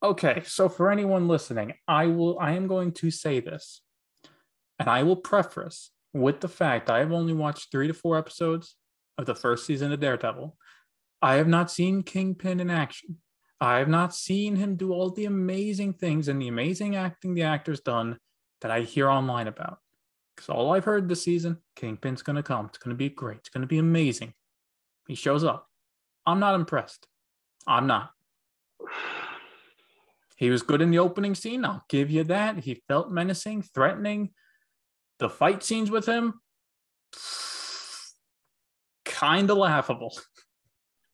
Okay, 0.03 0.41
so 0.45 0.67
for 0.67 0.91
anyone 0.91 1.29
listening, 1.29 1.73
I 1.87 2.07
will 2.07 2.37
I 2.37 2.51
am 2.51 2.67
going 2.67 2.91
to 2.95 3.11
say 3.11 3.39
this. 3.39 3.81
And 4.77 4.89
I 4.89 5.03
will 5.03 5.15
preface 5.15 5.91
with 6.11 6.41
the 6.41 6.49
fact 6.49 6.89
I 6.89 6.99
have 6.99 7.13
only 7.13 7.31
watched 7.31 7.71
3 7.71 7.87
to 7.87 7.93
4 7.93 8.17
episodes 8.17 8.75
of 9.17 9.25
the 9.25 9.35
first 9.35 9.65
season 9.65 9.93
of 9.93 10.01
Daredevil. 10.01 10.57
I 11.21 11.35
have 11.35 11.47
not 11.47 11.71
seen 11.71 12.03
Kingpin 12.03 12.59
in 12.59 12.69
action. 12.69 13.19
I 13.61 13.77
have 13.77 13.87
not 13.87 14.15
seen 14.15 14.55
him 14.55 14.75
do 14.75 14.91
all 14.91 15.11
the 15.11 15.25
amazing 15.25 15.93
things 15.93 16.27
and 16.27 16.41
the 16.41 16.47
amazing 16.47 16.95
acting 16.95 17.35
the 17.35 17.43
actor's 17.43 17.79
done 17.79 18.17
that 18.61 18.71
I 18.71 18.81
hear 18.81 19.07
online 19.07 19.47
about. 19.47 19.77
Because 20.35 20.49
all 20.49 20.73
I've 20.73 20.85
heard 20.85 21.07
this 21.07 21.23
season, 21.23 21.59
Kingpin's 21.75 22.23
going 22.23 22.37
to 22.37 22.43
come. 22.43 22.65
It's 22.65 22.79
going 22.79 22.89
to 22.89 22.97
be 22.97 23.09
great. 23.09 23.37
It's 23.37 23.49
going 23.49 23.61
to 23.61 23.67
be 23.67 23.77
amazing. 23.77 24.33
He 25.07 25.13
shows 25.13 25.43
up. 25.43 25.67
I'm 26.25 26.39
not 26.39 26.55
impressed. 26.55 27.05
I'm 27.67 27.85
not. 27.85 28.09
He 30.37 30.49
was 30.49 30.63
good 30.63 30.81
in 30.81 30.89
the 30.89 30.97
opening 30.97 31.35
scene. 31.35 31.63
I'll 31.63 31.85
give 31.87 32.09
you 32.09 32.23
that. 32.23 32.57
He 32.57 32.81
felt 32.87 33.11
menacing, 33.11 33.61
threatening. 33.61 34.31
The 35.19 35.29
fight 35.29 35.61
scenes 35.61 35.91
with 35.91 36.07
him, 36.07 36.41
kind 39.05 39.51
of 39.51 39.57
laughable. 39.57 40.17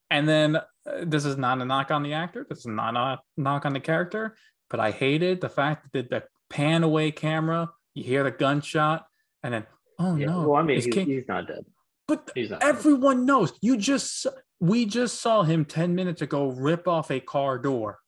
And 0.10 0.30
then 0.30 0.62
this 1.04 1.26
is 1.26 1.38
not 1.38 1.62
a 1.62 1.66
knock 1.66 1.92
on 1.92 2.04
the 2.04 2.14
actor. 2.14 2.46
This 2.50 2.60
is 2.60 2.68
not 2.68 2.96
a 2.96 3.20
knock 3.36 3.66
on 3.66 3.74
the 3.74 3.80
character. 3.80 4.36
but 4.70 4.80
I 4.80 4.92
hated 4.92 5.40
the 5.42 5.50
fact 5.50 5.88
that 5.94 6.10
the 6.10 6.24
pan 6.50 6.84
away 6.84 7.12
camera, 7.12 7.70
you 7.94 8.04
hear 8.04 8.24
the 8.24 8.32
gunshot, 8.32 9.06
and 9.44 9.54
then 9.54 9.66
oh 10.00 10.16
Yeah, 10.16 10.28
no, 10.28 10.50
well, 10.50 10.60
I 10.60 10.64
mean, 10.64 10.76
he's, 10.82 10.88
King- 10.94 11.08
he's 11.08 11.28
not 11.28 11.48
dead. 11.48 11.66
but 12.08 12.30
not. 12.36 12.50
dead. 12.60 12.60
everyone 12.62 13.26
knows. 13.26 13.54
You 13.62 13.78
just 13.78 14.28
we 14.60 14.86
just 14.86 15.22
saw 15.22 15.44
him 15.44 15.66
ten 15.66 15.96
minutes 15.96 16.22
ago 16.22 16.48
rip 16.50 16.88
off 16.88 17.12
a 17.12 17.20
car 17.20 17.58
door, 17.60 18.00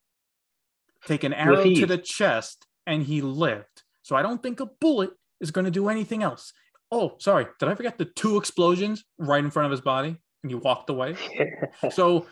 take 1.05 1.23
an 1.23 1.33
arrow 1.33 1.63
to 1.63 1.85
the 1.85 1.97
chest, 1.97 2.65
and 2.85 3.03
he 3.03 3.21
lived. 3.21 3.83
So 4.03 4.15
I 4.15 4.21
don't 4.21 4.41
think 4.41 4.59
a 4.59 4.65
bullet 4.65 5.11
is 5.39 5.51
going 5.51 5.65
to 5.65 5.71
do 5.71 5.87
anything 5.89 6.23
else. 6.23 6.51
Oh, 6.91 7.15
sorry, 7.19 7.45
did 7.59 7.69
I 7.69 7.75
forget 7.75 7.97
the 7.97 8.05
two 8.05 8.37
explosions 8.37 9.03
right 9.17 9.43
in 9.43 9.51
front 9.51 9.65
of 9.67 9.71
his 9.71 9.81
body, 9.81 10.17
and 10.43 10.51
he 10.51 10.55
walked 10.55 10.89
away? 10.89 11.15
so 11.91 12.25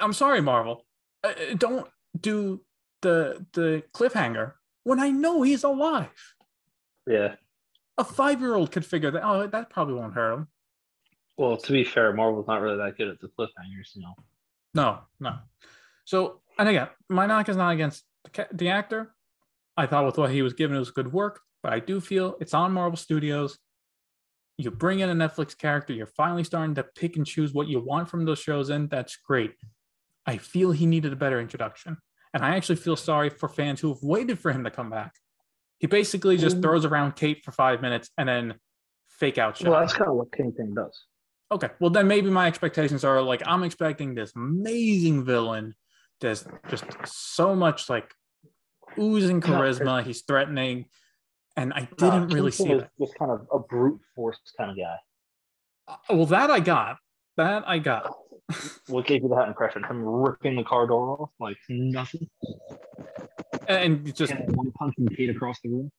I'm 0.00 0.12
sorry, 0.12 0.40
Marvel. 0.40 0.84
Uh, 1.22 1.28
uh, 1.28 1.54
Don't 1.56 1.88
do 2.18 2.60
the 3.02 3.44
the 3.52 3.82
cliffhanger 3.92 4.52
when 4.84 5.00
I 5.00 5.10
know 5.10 5.42
he's 5.42 5.64
alive. 5.64 6.34
yeah. 7.06 7.34
A 7.96 8.02
five 8.04 8.40
year 8.40 8.54
old 8.54 8.72
could 8.72 8.84
figure 8.84 9.10
that. 9.12 9.22
Oh, 9.24 9.46
that 9.46 9.70
probably 9.70 9.94
won't 9.94 10.14
hurt 10.14 10.32
him. 10.34 10.48
Well, 11.36 11.56
to 11.56 11.72
be 11.72 11.84
fair, 11.84 12.12
Marvel's 12.12 12.46
not 12.48 12.60
really 12.60 12.76
that 12.78 12.96
good 12.98 13.08
at 13.08 13.20
the 13.20 13.28
cliffhangers, 13.28 13.94
you 13.94 14.02
know. 14.02 14.14
No, 14.74 14.98
no. 15.20 15.36
So, 16.04 16.40
and 16.58 16.68
again, 16.68 16.88
my 17.08 17.26
knock 17.26 17.48
is 17.48 17.56
not 17.56 17.70
against 17.70 18.02
the, 18.32 18.48
the 18.52 18.68
actor. 18.70 19.14
I 19.76 19.86
thought 19.86 20.06
with 20.06 20.18
what 20.18 20.30
he 20.30 20.42
was 20.42 20.54
given, 20.54 20.76
it 20.76 20.80
was 20.80 20.90
good 20.90 21.12
work, 21.12 21.40
but 21.62 21.72
I 21.72 21.78
do 21.78 22.00
feel 22.00 22.36
it's 22.40 22.52
on 22.54 22.72
Marvel 22.72 22.96
Studios. 22.96 23.58
You 24.58 24.70
bring 24.72 24.98
in 25.00 25.10
a 25.10 25.14
Netflix 25.14 25.56
character, 25.56 25.92
you're 25.92 26.06
finally 26.06 26.42
starting 26.44 26.74
to 26.76 26.82
pick 26.84 27.16
and 27.16 27.24
choose 27.26 27.52
what 27.52 27.68
you 27.68 27.80
want 27.80 28.08
from 28.08 28.24
those 28.24 28.38
shows, 28.40 28.70
and 28.70 28.90
that's 28.90 29.16
great. 29.16 29.54
I 30.26 30.38
feel 30.38 30.72
he 30.72 30.86
needed 30.86 31.12
a 31.12 31.16
better 31.16 31.40
introduction. 31.40 31.98
And 32.32 32.44
I 32.44 32.56
actually 32.56 32.76
feel 32.76 32.96
sorry 32.96 33.30
for 33.30 33.48
fans 33.48 33.80
who 33.80 33.88
have 33.92 34.02
waited 34.02 34.38
for 34.38 34.50
him 34.52 34.64
to 34.64 34.70
come 34.70 34.90
back. 34.90 35.14
He 35.78 35.86
basically 35.86 36.36
just 36.36 36.56
Mm. 36.58 36.62
throws 36.62 36.84
around 36.84 37.14
Kate 37.16 37.44
for 37.44 37.52
five 37.52 37.80
minutes 37.82 38.10
and 38.18 38.28
then 38.28 38.58
fake 39.08 39.38
out 39.38 39.56
shot. 39.56 39.68
Well, 39.70 39.80
that's 39.80 39.92
kind 39.92 40.10
of 40.10 40.16
what 40.16 40.32
Kingpin 40.32 40.74
does. 40.74 41.04
Okay. 41.52 41.70
Well, 41.78 41.90
then 41.90 42.08
maybe 42.08 42.30
my 42.30 42.46
expectations 42.46 43.04
are 43.04 43.20
like 43.22 43.42
I'm 43.46 43.62
expecting 43.62 44.14
this 44.14 44.34
amazing 44.34 45.24
villain. 45.24 45.74
There's 46.20 46.44
just 46.68 46.84
so 47.04 47.54
much 47.54 47.88
like 47.90 48.12
oozing 48.98 49.40
charisma. 49.40 50.02
He's 50.02 50.22
threatening, 50.22 50.86
and 51.56 51.72
I 51.72 51.88
didn't 51.98 52.28
really 52.28 52.50
see 52.50 52.70
is 52.72 52.80
that. 52.82 52.90
Just 52.98 53.14
kind 53.18 53.30
of 53.30 53.46
a 53.52 53.58
brute 53.58 54.00
force 54.14 54.38
kind 54.56 54.70
of 54.70 54.76
guy. 54.76 54.96
Uh, 55.86 55.96
Well, 56.16 56.26
that 56.26 56.50
I 56.50 56.60
got. 56.60 56.96
That 57.36 57.68
I 57.68 57.78
got. 57.78 58.12
What 58.88 59.06
gave 59.06 59.22
you 59.22 59.28
that 59.30 59.48
impression? 59.48 59.82
Him 59.84 60.04
ripping 60.04 60.56
the 60.56 60.64
car 60.64 60.86
door 60.86 61.20
off 61.20 61.30
like 61.40 61.56
nothing, 61.68 62.28
And 63.68 64.14
just 64.14 64.32
and 64.32 64.54
one 64.54 64.70
punching 64.72 65.06
Pete 65.08 65.30
across 65.30 65.58
the 65.62 65.70
room. 65.70 65.90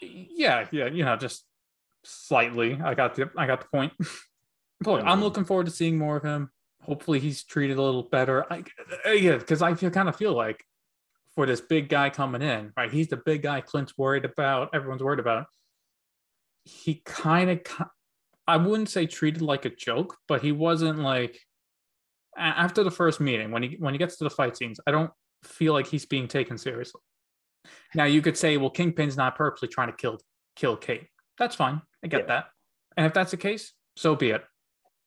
yeah, 0.00 0.66
yeah, 0.72 0.86
you 0.86 1.04
know, 1.04 1.16
just 1.16 1.44
slightly. 2.04 2.80
I 2.82 2.94
got 2.94 3.14
the 3.14 3.30
I 3.36 3.46
got 3.46 3.60
the 3.60 3.68
point. 3.72 3.92
Look, 4.84 5.02
I'm 5.04 5.20
looking 5.22 5.44
forward 5.44 5.66
to 5.66 5.72
seeing 5.72 5.96
more 5.96 6.16
of 6.16 6.24
him. 6.24 6.50
Hopefully, 6.82 7.20
he's 7.20 7.44
treated 7.44 7.78
a 7.78 7.82
little 7.82 8.02
better. 8.02 8.44
I, 8.52 8.64
uh, 9.06 9.10
yeah, 9.12 9.36
because 9.36 9.62
I 9.62 9.74
feel 9.74 9.90
kind 9.90 10.08
of 10.08 10.16
feel 10.16 10.34
like 10.34 10.64
for 11.36 11.46
this 11.46 11.60
big 11.60 11.88
guy 11.88 12.10
coming 12.10 12.42
in, 12.42 12.72
right? 12.76 12.90
He's 12.90 13.06
the 13.08 13.16
big 13.16 13.42
guy 13.42 13.60
Clint's 13.60 13.96
worried 13.96 14.24
about. 14.24 14.70
Everyone's 14.74 15.02
worried 15.02 15.20
about. 15.20 15.46
He 16.64 17.00
kind 17.04 17.50
of, 17.50 17.60
I 18.48 18.56
wouldn't 18.56 18.88
say 18.88 19.06
treated 19.06 19.40
like 19.40 19.64
a 19.64 19.70
joke, 19.70 20.16
but 20.26 20.42
he 20.42 20.50
wasn't 20.50 20.98
like 20.98 21.38
after 22.36 22.82
the 22.84 22.90
first 22.90 23.20
meeting 23.20 23.50
when 23.50 23.62
he 23.62 23.76
when 23.78 23.94
he 23.94 23.98
gets 23.98 24.16
to 24.18 24.24
the 24.24 24.30
fight 24.30 24.56
scenes. 24.56 24.80
I 24.86 24.90
don't 24.90 25.10
feel 25.44 25.72
like 25.72 25.86
he's 25.86 26.06
being 26.06 26.28
taken 26.28 26.56
seriously. 26.58 27.00
Now 27.94 28.04
you 28.04 28.22
could 28.22 28.36
say, 28.36 28.56
well, 28.56 28.70
Kingpin's 28.70 29.16
not 29.16 29.36
purposely 29.36 29.68
trying 29.68 29.88
to 29.88 29.96
kill 29.96 30.18
kill 30.56 30.76
Kate. 30.76 31.06
That's 31.38 31.56
fine. 31.56 31.80
I 32.04 32.08
get 32.08 32.20
Yeah. 32.22 32.26
that. 32.26 32.44
And 32.96 33.06
if 33.06 33.14
that's 33.14 33.30
the 33.30 33.36
case, 33.36 33.72
so 33.96 34.14
be 34.16 34.30
it. 34.30 34.44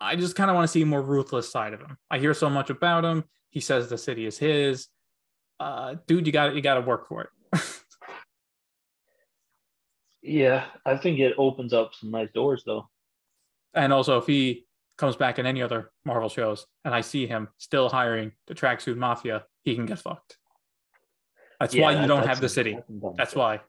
I 0.02 0.16
just 0.16 0.36
kind 0.36 0.50
of 0.50 0.56
want 0.56 0.66
to 0.66 0.72
see 0.72 0.82
a 0.82 0.86
more 0.86 1.02
ruthless 1.02 1.50
side 1.52 1.74
of 1.74 1.80
him. 1.80 1.98
I 2.12 2.20
hear 2.20 2.34
so 2.34 2.50
much 2.50 2.70
about 2.70 3.06
him. 3.06 3.24
He 3.50 3.60
says 3.62 3.90
the 3.90 3.98
city 3.98 4.26
is 4.26 4.38
his. 4.38 4.88
Uh, 5.60 5.96
dude, 6.08 6.26
you 6.28 6.34
got 6.34 6.54
you 6.56 6.62
got 6.62 6.76
to 6.76 6.82
work 6.82 7.08
for 7.08 7.22
it. 7.54 7.60
Yeah, 10.22 10.66
I 10.86 10.98
think 10.98 11.20
it 11.20 11.36
opens 11.38 11.72
up 11.72 11.94
some 11.94 12.12
nice 12.12 12.32
doors 12.34 12.64
though. 12.66 12.90
and 13.74 13.94
also, 13.94 14.18
if 14.18 14.26
he 14.26 14.65
comes 14.98 15.16
back 15.16 15.40
in 15.40 15.46
any 15.46 15.62
other 15.62 15.92
Marvel 16.06 16.30
shows, 16.30 16.66
and 16.86 16.94
I 16.94 17.02
see 17.02 17.28
him 17.28 17.50
still 17.58 17.90
hiring 17.90 18.32
the 18.48 18.56
tracksuit 18.56 18.98
mafia, 18.98 19.44
he 19.64 19.76
can 19.76 19.86
get 19.86 20.00
fucked. 20.00 20.38
That's 21.60 21.74
Yeah, 21.76 21.84
why 21.84 21.92
you 21.94 21.98
that- 22.02 22.08
don't 22.08 22.26
have 22.28 22.42
the 22.42 22.50
city. 22.50 22.78
That's, 22.90 23.18
That's 23.18 23.36
why. 23.36 23.62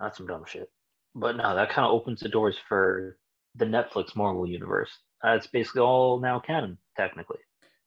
That's 0.00 0.16
some 0.16 0.26
dumb 0.26 0.44
shit. 0.46 0.68
But 1.14 1.36
no, 1.36 1.54
that 1.54 1.70
kind 1.70 1.86
of 1.86 1.92
opens 1.92 2.20
the 2.20 2.28
doors 2.28 2.58
for 2.68 3.16
the 3.54 3.64
Netflix 3.64 4.14
Marvel 4.16 4.46
universe. 4.46 4.90
Uh, 5.24 5.30
it's 5.30 5.46
basically 5.46 5.80
all 5.80 6.20
now 6.20 6.38
canon, 6.40 6.78
technically, 6.96 7.38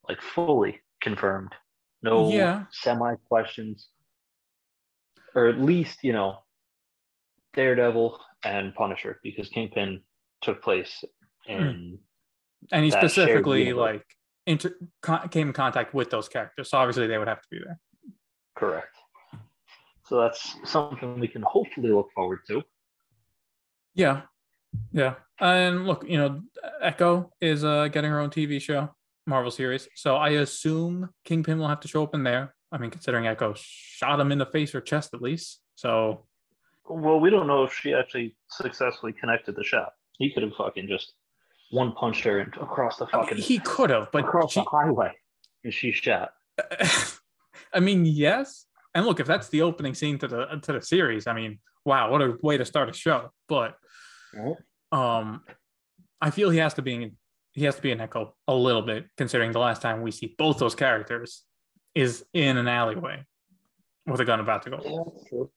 like 0.07 0.19
fully 0.21 0.81
confirmed. 1.01 1.53
No 2.01 2.29
Yeah. 2.29 2.65
semi 2.71 3.15
questions, 3.27 3.89
or 5.35 5.47
at 5.47 5.59
least 5.59 6.03
you 6.03 6.11
know, 6.13 6.39
Daredevil 7.53 8.19
and 8.43 8.73
Punisher, 8.73 9.19
because 9.23 9.49
Kingpin 9.49 10.01
took 10.41 10.61
place 10.63 11.03
in. 11.45 11.99
And 12.71 12.85
he 12.85 12.91
specifically 12.91 13.73
like 13.73 14.05
inter- 14.45 14.75
con- 15.01 15.29
came 15.29 15.47
in 15.47 15.53
contact 15.53 15.93
with 15.93 16.09
those 16.09 16.27
characters, 16.27 16.69
so 16.69 16.77
obviously 16.77 17.07
they 17.07 17.17
would 17.17 17.27
have 17.27 17.41
to 17.41 17.47
be 17.49 17.59
there. 17.59 17.79
Correct. 18.55 18.95
So 20.05 20.19
that's 20.21 20.55
something 20.65 21.19
we 21.19 21.27
can 21.27 21.43
hopefully 21.43 21.89
look 21.91 22.09
forward 22.13 22.39
to. 22.47 22.63
Yeah, 23.93 24.21
yeah. 24.91 25.15
And 25.39 25.85
look, 25.85 26.03
you 26.07 26.17
know, 26.17 26.41
Echo 26.81 27.31
is 27.39 27.63
uh, 27.63 27.87
getting 27.87 28.09
her 28.09 28.19
own 28.19 28.29
TV 28.29 28.61
show, 28.61 28.89
Marvel 29.27 29.51
series. 29.51 29.87
So 29.95 30.15
I 30.15 30.29
assume 30.29 31.09
Kingpin 31.25 31.59
will 31.59 31.67
have 31.67 31.79
to 31.81 31.87
show 31.87 32.03
up 32.03 32.15
in 32.15 32.23
there. 32.23 32.55
I 32.71 32.77
mean, 32.77 32.91
considering 32.91 33.27
Echo 33.27 33.53
shot 33.55 34.19
him 34.19 34.31
in 34.31 34.37
the 34.37 34.45
face 34.45 34.75
or 34.75 34.81
chest 34.81 35.13
at 35.13 35.21
least. 35.21 35.61
So 35.75 36.25
Well, 36.87 37.19
we 37.19 37.29
don't 37.29 37.47
know 37.47 37.63
if 37.63 37.73
she 37.73 37.93
actually 37.93 38.35
successfully 38.49 39.13
connected 39.13 39.55
the 39.55 39.63
shot. 39.63 39.93
He 40.17 40.31
could 40.31 40.43
have 40.43 40.53
fucking 40.55 40.87
just 40.87 41.13
one 41.71 41.91
punched 41.93 42.23
her 42.23 42.39
and 42.39 42.53
across 42.57 42.97
the 42.97 43.05
I 43.13 43.17
mean, 43.17 43.25
fucking 43.25 43.43
he 43.43 43.59
could 43.59 43.89
have, 43.89 44.11
but 44.11 44.25
across 44.25 44.53
she, 44.53 44.59
the 44.61 44.65
highway, 44.65 45.13
and 45.63 45.73
she 45.73 45.91
shot. 45.91 46.31
I 47.73 47.79
mean, 47.79 48.05
yes. 48.05 48.65
And 48.95 49.05
look, 49.05 49.19
if 49.19 49.27
that's 49.27 49.49
the 49.49 49.61
opening 49.61 49.93
scene 49.93 50.17
to 50.19 50.27
the 50.27 50.45
to 50.63 50.73
the 50.73 50.81
series, 50.81 51.27
I 51.27 51.33
mean, 51.33 51.59
wow, 51.85 52.11
what 52.11 52.21
a 52.21 52.37
way 52.41 52.57
to 52.57 52.65
start 52.65 52.89
a 52.89 52.93
show. 52.93 53.31
But 53.47 53.77
um, 54.91 55.41
I 56.21 56.31
feel 56.31 56.49
he 56.49 56.57
has 56.57 56.73
to 56.75 56.81
be 56.81 56.95
in, 56.95 57.17
he 57.53 57.65
has 57.65 57.75
to 57.75 57.81
be 57.81 57.91
an 57.91 58.01
Echo 58.01 58.35
a 58.47 58.55
little 58.55 58.81
bit, 58.81 59.05
considering 59.17 59.51
the 59.51 59.59
last 59.59 59.81
time 59.81 60.01
we 60.01 60.11
see 60.11 60.35
both 60.37 60.57
those 60.57 60.75
characters 60.75 61.43
is 61.95 62.25
in 62.33 62.57
an 62.57 62.67
alleyway 62.67 63.23
with 64.05 64.19
a 64.19 64.25
gun 64.25 64.39
about 64.39 64.63
to 64.63 64.69
go. 64.71 65.51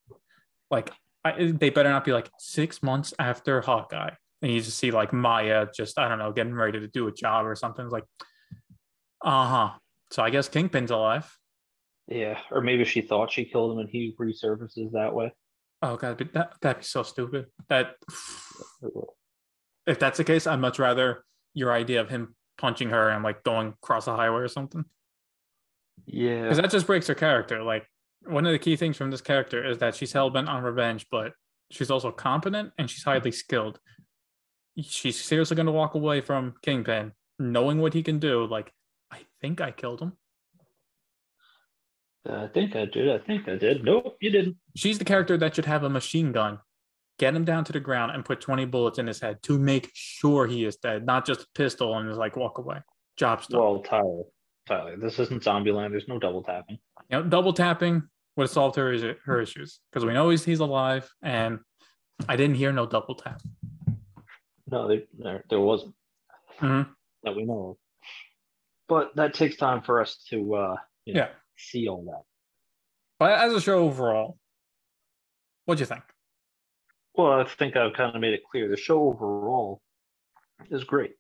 Like, 0.71 0.91
I, 1.25 1.53
they 1.53 1.71
better 1.71 1.91
not 1.91 2.05
be 2.05 2.13
like 2.13 2.31
six 2.39 2.83
months 2.83 3.15
after 3.19 3.61
Hawkeye, 3.61 4.15
and 4.43 4.53
you 4.53 4.61
just 4.61 4.79
see 4.79 4.91
like 4.91 5.13
Maya 5.13 5.67
just 5.75 5.99
I 5.99 6.09
don't 6.09 6.19
know 6.19 6.33
getting 6.33 6.55
ready 6.55 6.81
to 6.81 6.89
do 6.89 7.07
a 7.07 7.13
job 7.13 7.47
or 7.47 7.55
something. 7.55 7.85
It's 7.85 7.93
like, 7.93 8.05
uh 9.25 9.47
huh. 9.47 9.71
So 10.11 10.23
I 10.23 10.31
guess 10.31 10.49
Kingpin's 10.49 10.91
alive. 10.91 11.35
Yeah, 12.09 12.39
or 12.51 12.61
maybe 12.61 12.85
she 12.85 13.01
thought 13.01 13.31
she 13.31 13.45
killed 13.45 13.73
him 13.73 13.79
and 13.79 13.89
he 13.89 14.15
resurfaces 14.21 14.93
that 14.93 15.15
way. 15.15 15.33
Oh 15.81 15.97
god, 15.97 16.19
but 16.19 16.33
that 16.35 16.55
that'd 16.61 16.81
be 16.81 16.85
so 16.85 17.03
stupid. 17.03 17.47
That 17.69 17.95
if 19.87 19.99
that's 19.99 20.19
the 20.19 20.25
case, 20.25 20.47
I'd 20.47 20.61
much 20.61 20.79
rather 20.79 21.25
your 21.55 21.73
idea 21.73 22.01
of 22.01 22.09
him 22.09 22.35
punching 22.59 22.91
her 22.91 23.09
and 23.09 23.25
like 23.25 23.43
going 23.43 23.69
across 23.83 24.05
the 24.05 24.15
highway 24.15 24.41
or 24.41 24.49
something. 24.49 24.85
Yeah, 26.07 26.43
Because 26.43 26.59
that 26.59 26.71
just 26.71 26.87
breaks 26.87 27.07
her 27.07 27.15
character. 27.15 27.63
Like 27.63 27.87
one 28.25 28.47
of 28.47 28.53
the 28.53 28.59
key 28.59 28.77
things 28.77 28.97
from 28.97 29.11
this 29.11 29.21
character 29.21 29.65
is 29.65 29.79
that 29.79 29.95
she's 29.95 30.13
hell 30.13 30.31
bent 30.31 30.49
on 30.49 30.63
revenge, 30.63 31.07
but 31.11 31.33
she's 31.71 31.91
also 31.91 32.11
competent 32.11 32.73
and 32.79 32.89
she's 32.91 33.03
highly 33.05 33.33
skilled. 33.33 33.79
She's 34.81 35.23
seriously 35.23 35.57
gonna 35.57 35.73
walk 35.73 35.95
away 35.95 36.21
from 36.21 36.55
Kingpin, 36.63 37.13
knowing 37.39 37.79
what 37.81 37.95
he 37.95 38.03
can 38.03 38.19
do. 38.19 38.47
Like, 38.47 38.73
I 39.11 39.21
think 39.41 39.61
I 39.61 39.71
killed 39.71 40.01
him. 40.01 40.13
Uh, 42.29 42.45
I 42.45 42.49
think 42.49 42.77
I 42.77 42.85
did. 42.87 43.11
I 43.11 43.19
think 43.19 43.49
I 43.49 43.57
did. 43.57 43.85
Nope, 43.85 44.17
you 44.21 44.31
didn't. 44.31 44.57
She's 44.77 44.99
the 44.99 45.05
character 45.05 45.37
that 45.37 45.55
should 45.55 45.65
have 45.67 45.83
a 45.83 45.91
machine 45.91 46.31
gun, 46.33 46.61
get 47.19 47.35
him 47.35 47.45
down 47.45 47.65
to 47.65 47.73
the 47.73 47.81
ground, 47.81 48.13
and 48.13 48.25
put 48.25 48.41
20 48.41 48.65
bullets 48.67 48.99
in 48.99 49.07
his 49.09 49.21
head 49.21 49.43
to 49.43 49.59
make 49.59 49.91
sure 49.93 50.47
he 50.47 50.65
is 50.65 50.77
dead, 50.77 51.05
not 51.05 51.27
just 51.27 51.43
a 51.43 51.47
pistol 51.55 51.99
and 51.99 52.09
just 52.09 52.19
like 52.21 52.37
walk 52.37 52.59
away. 52.59 52.79
Job's 53.17 53.49
done. 53.49 53.61
Well, 53.61 53.83
Tyler, 53.83 54.23
Tyler, 54.67 54.97
this 54.97 55.19
isn't 55.19 55.43
Zombieland. 55.43 55.91
There's 55.91 56.09
no 56.09 56.19
double 56.19 56.43
tapping. 56.43 56.79
you 57.11 57.19
know, 57.19 57.25
double 57.25 57.53
tapping 57.53 58.05
would 58.37 58.45
have 58.45 58.51
solved 58.51 58.77
her 58.77 59.17
her 59.25 59.41
issues 59.41 59.81
because 59.91 60.07
we 60.07 60.13
know 60.13 60.31
he's 60.31 60.45
he's 60.45 60.61
alive, 60.61 61.11
and 61.23 61.59
I 62.29 62.37
didn't 62.37 62.57
hear 62.57 62.73
no 62.73 62.87
double 62.87 63.17
tap. 63.17 63.43
No, 64.73 64.89
there, 64.89 65.03
there, 65.19 65.45
there 65.51 65.61
wasn't 65.61 65.95
Mhm. 66.59 66.89
that 67.25 67.37
we 67.37 67.45
know 67.45 67.71
of. 67.73 67.77
But 68.89 69.15
that 69.17 69.35
takes 69.35 69.57
time 69.57 69.83
for 69.83 70.01
us 70.01 70.17
to, 70.31 70.55
uh, 70.55 70.77
you 71.05 71.13
know, 71.15 71.21
Yeah. 71.21 71.35
see 71.59 71.89
all 71.89 72.03
that. 72.07 72.25
But 73.19 73.39
as 73.39 73.53
a 73.53 73.61
show 73.61 73.81
overall, 73.85 74.39
what 75.67 75.77
do 75.77 75.81
you 75.83 75.87
think? 75.87 76.03
Well, 77.15 77.33
I 77.33 77.45
think 77.45 77.77
I've 77.77 77.93
kind 77.93 78.15
of 78.15 78.21
made 78.23 78.33
it 78.33 78.45
clear. 78.51 78.69
The 78.69 78.77
show 78.79 79.03
overall 79.03 79.83
is 80.71 80.85
great. 80.85 81.17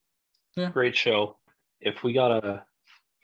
Yeah. 0.56 0.70
Great 0.70 0.96
show. 0.96 1.38
If 1.80 2.02
we 2.02 2.14
gotta 2.14 2.64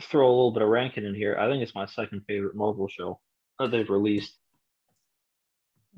throw 0.03 0.27
a 0.27 0.31
little 0.31 0.53
bit 0.53 0.63
of 0.63 0.69
ranking 0.69 1.05
in 1.05 1.15
here, 1.15 1.39
I 1.39 1.49
think 1.49 1.63
it's 1.63 1.75
my 1.75 1.87
second 1.87 2.21
favorite 2.27 2.55
Marvel 2.55 2.87
show 2.89 3.19
that 3.59 3.71
they've 3.71 3.89
released. 3.89 4.39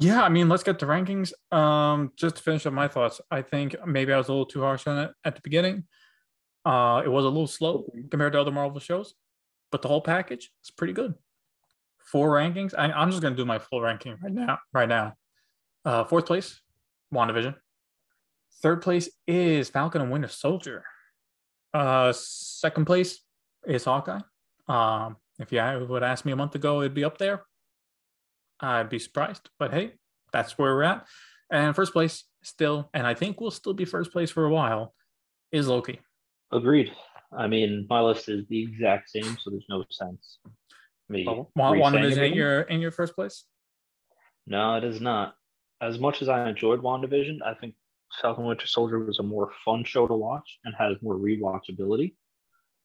Yeah, 0.01 0.23
I 0.23 0.31
mean, 0.31 0.49
let's 0.49 0.63
get 0.63 0.79
to 0.79 0.87
rankings. 0.87 1.33
Um, 1.53 2.13
just 2.17 2.37
to 2.37 2.43
finish 2.43 2.65
up 2.65 2.73
my 2.73 2.89
thoughts, 2.89 3.21
I 3.31 3.43
think 3.43 3.77
maybe 3.87 4.15
I 4.15 4.17
was 4.17 4.29
a 4.29 4.33
little 4.33 4.47
too 4.47 4.63
harsh 4.63 4.87
on 4.87 4.99
it 4.99 5.11
at 5.27 5.35
the 5.35 5.43
beginning. 5.43 5.85
Uh, 6.65 7.03
it 7.05 7.09
was 7.09 7.27
a 7.27 7.29
little 7.29 7.47
slow 7.47 7.85
compared 8.11 8.33
to 8.33 8.41
other 8.41 8.51
Marvel 8.51 8.81
shows, 8.81 9.15
but 9.71 9.83
the 9.83 9.89
whole 9.89 10.01
package 10.01 10.51
is 10.65 10.71
pretty 10.71 10.95
good. 10.95 11.15
Four 11.99 12.31
rankings. 12.31 12.73
I, 12.77 12.91
I'm 12.91 13.11
just 13.11 13.23
gonna 13.23 13.37
do 13.37 13.45
my 13.45 13.59
full 13.59 13.83
ranking 13.83 14.17
right 14.23 14.33
now. 14.33 14.59
Right 14.73 14.89
now, 14.89 15.17
uh, 15.85 16.05
fourth 16.05 16.25
place, 16.25 16.61
WandaVision. 17.13 17.55
Third 18.63 18.81
place 18.81 19.11
is 19.27 19.69
Falcon 19.69 20.01
and 20.01 20.11
Winter 20.11 20.29
Soldier. 20.29 20.83
Uh, 21.75 22.13
second 22.15 22.87
place 22.87 23.21
is 23.67 23.85
Hawkeye. 23.85 24.21
Um, 24.67 25.17
if 25.39 25.53
you 25.53 25.87
would 25.89 26.03
ask 26.03 26.25
me 26.25 26.33
a 26.33 26.37
month 26.37 26.55
ago, 26.55 26.81
it'd 26.81 26.95
be 26.95 27.05
up 27.05 27.19
there. 27.19 27.45
I'd 28.61 28.89
be 28.89 28.99
surprised, 28.99 29.49
but 29.59 29.73
hey, 29.73 29.93
that's 30.33 30.59
where 30.59 30.75
we're 30.75 30.83
at. 30.83 31.07
And 31.51 31.75
first 31.75 31.93
place 31.93 32.25
still, 32.43 32.91
and 32.95 33.07
I 33.07 33.15
think 33.15 33.41
we'll 33.41 33.51
still 33.51 33.75
be 33.75 33.85
first 33.85 34.13
place 34.13 34.31
for 34.31 34.45
a 34.45 34.51
while, 34.51 34.95
is 35.51 35.69
Loki. 35.69 36.01
Agreed. 36.53 36.93
I 37.37 37.47
mean, 37.47 37.87
my 37.89 38.01
list 38.01 38.29
is 38.29 38.47
the 38.49 38.63
exact 38.63 39.11
same, 39.11 39.37
so 39.41 39.51
there's 39.51 39.67
no 39.69 39.85
sense. 39.91 40.39
Me 41.09 41.27
oh, 41.29 41.49
WandaVision 41.57 42.31
in 42.31 42.35
your 42.35 42.63
in 42.63 42.81
your 42.81 42.91
first 42.91 43.15
place? 43.15 43.45
No, 44.47 44.77
it 44.77 44.85
is 44.85 45.01
not. 45.01 45.35
As 45.81 45.99
much 45.99 46.23
as 46.23 46.29
I 46.29 46.49
enjoyed 46.49 46.83
WandaVision, 46.83 47.39
I 47.45 47.55
think 47.55 47.75
Falcon 48.21 48.45
Winter 48.45 48.67
Soldier 48.67 48.99
was 48.99 49.19
a 49.19 49.23
more 49.23 49.51
fun 49.65 49.85
show 49.85 50.07
to 50.07 50.15
watch 50.15 50.59
and 50.65 50.75
has 50.79 50.97
more 51.03 51.17
rewatchability. 51.17 52.15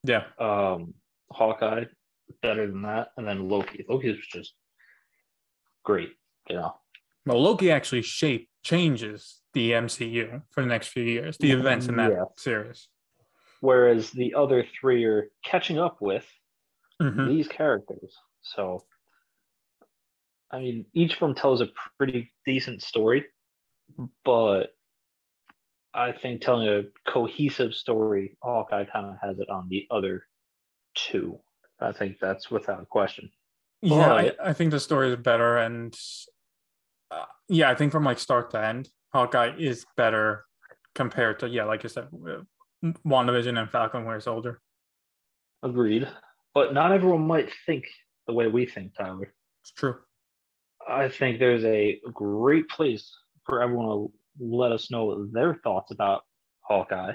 Yeah. 0.04 0.24
Um, 0.40 0.94
Hawkeye, 1.32 1.86
better 2.42 2.68
than 2.68 2.84
that, 2.84 3.10
and 3.18 3.28
then 3.28 3.50
Loki. 3.50 3.86
Loki 3.90 4.10
was 4.10 4.28
just 4.32 4.54
great. 5.86 6.10
You 6.50 6.58
know. 6.58 6.76
Well, 7.26 7.42
Loki 7.42 7.72
actually 7.72 8.02
shape 8.02 8.50
changes 8.64 9.42
the 9.54 9.72
MCU 9.72 10.42
for 10.52 10.62
the 10.62 10.68
next 10.68 10.90
few 10.90 11.04
years, 11.04 11.38
the 11.38 11.52
events 11.52 11.88
in 11.88 11.96
that 11.96 12.12
yeah. 12.12 12.26
series. 12.38 12.90
Whereas 13.62 14.12
the 14.12 14.36
other 14.36 14.66
three 14.80 15.06
are 15.06 15.30
catching 15.44 15.80
up 15.80 15.98
with 16.02 16.28
mm-hmm. 17.02 17.30
these 17.30 17.48
characters. 17.48 18.16
So, 18.42 18.84
I 20.52 20.60
mean, 20.60 20.86
each 20.94 21.14
of 21.14 21.20
them 21.20 21.36
tells 21.36 21.62
a 21.62 21.70
pretty 21.98 22.32
decent 22.46 22.82
story, 22.82 23.26
but 24.24 24.76
I 25.94 26.12
think 26.12 26.42
telling 26.42 26.68
a 26.68 26.84
cohesive 27.10 27.74
story, 27.74 28.38
Hawkeye 28.44 28.86
kind 28.86 29.06
of 29.06 29.16
has 29.22 29.40
it 29.40 29.50
on 29.50 29.68
the 29.70 29.88
other 29.90 30.24
two. 30.94 31.40
I 31.80 31.92
think 31.92 32.18
that's 32.20 32.52
without 32.52 32.82
a 32.82 32.86
question. 32.86 33.32
Yeah, 33.82 34.14
I, 34.14 34.32
I, 34.44 34.54
think 34.54 34.72
the 34.72 34.80
story 34.80 35.10
is 35.10 35.16
better, 35.18 35.58
and 35.58 35.96
uh, 37.12 37.26
yeah, 37.48 37.70
I 37.70 37.76
think 37.76 37.92
from 37.92 38.04
like 38.04 38.20
start 38.20 38.52
to 38.52 38.64
end, 38.66 38.90
Hawkeye 39.14 39.56
is 39.58 39.86
better 39.96 40.46
compared 40.96 41.40
to 41.40 41.50
yeah, 41.50 41.66
like 41.66 41.84
you 41.84 41.90
said, 41.90 42.08
WandaVision 42.84 43.60
and 43.60 43.70
Falcon 43.70 44.06
where 44.06 44.16
it's 44.16 44.28
older 44.28 44.62
Agreed, 45.64 46.08
but 46.54 46.74
not 46.74 46.92
everyone 46.92 47.26
might 47.26 47.52
think 47.66 47.86
the 48.28 48.34
way 48.34 48.48
we 48.48 48.68
think, 48.68 48.96
Tyler. 48.96 49.34
It's 49.64 49.72
true. 49.72 49.96
I 50.88 51.10
think 51.10 51.40
there's 51.40 51.64
a 51.64 52.00
great 52.14 52.70
place 52.70 53.12
for 53.46 53.64
everyone 53.64 53.88
to 53.88 54.12
let 54.40 54.72
us 54.72 54.92
know 54.92 55.26
their 55.32 55.56
thoughts 55.64 55.92
about 55.92 56.24
Hawkeye, 56.62 57.14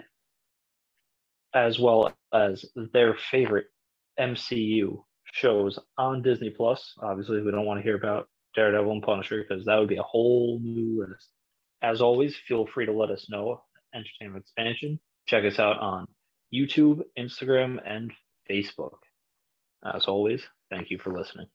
as 1.55 1.79
well 1.79 2.13
as 2.33 2.65
their 2.93 3.15
favorite 3.31 3.67
MCU 4.19 5.05
shows 5.33 5.79
on 5.99 6.23
Disney 6.23 6.51
Plus. 6.51 6.95
Obviously, 7.03 7.43
we 7.43 7.51
don't 7.51 7.67
want 7.67 7.79
to 7.79 7.85
hear 7.85 7.97
about 7.97 8.29
Daredevil 8.55 8.93
and 8.93 9.03
Punisher 9.03 9.45
because 9.47 9.65
that 9.65 9.77
would 9.77 9.89
be 9.89 9.97
a 9.97 10.03
whole 10.03 10.59
new 10.63 11.07
list. 11.07 11.29
As 11.83 12.01
always, 12.01 12.37
feel 12.49 12.67
free 12.67 12.87
to 12.87 12.93
let 12.93 13.11
us 13.11 13.27
know. 13.31 13.63
Entertainment 13.95 14.45
Expansion. 14.45 15.01
Check 15.27 15.45
us 15.45 15.59
out 15.59 15.79
on 15.79 16.07
YouTube, 16.53 17.03
Instagram, 17.19 17.79
and 17.85 18.13
Facebook. 18.51 18.99
As 19.85 20.07
always, 20.07 20.43
thank 20.71 20.91
you 20.91 20.99
for 20.99 21.13
listening. 21.17 21.47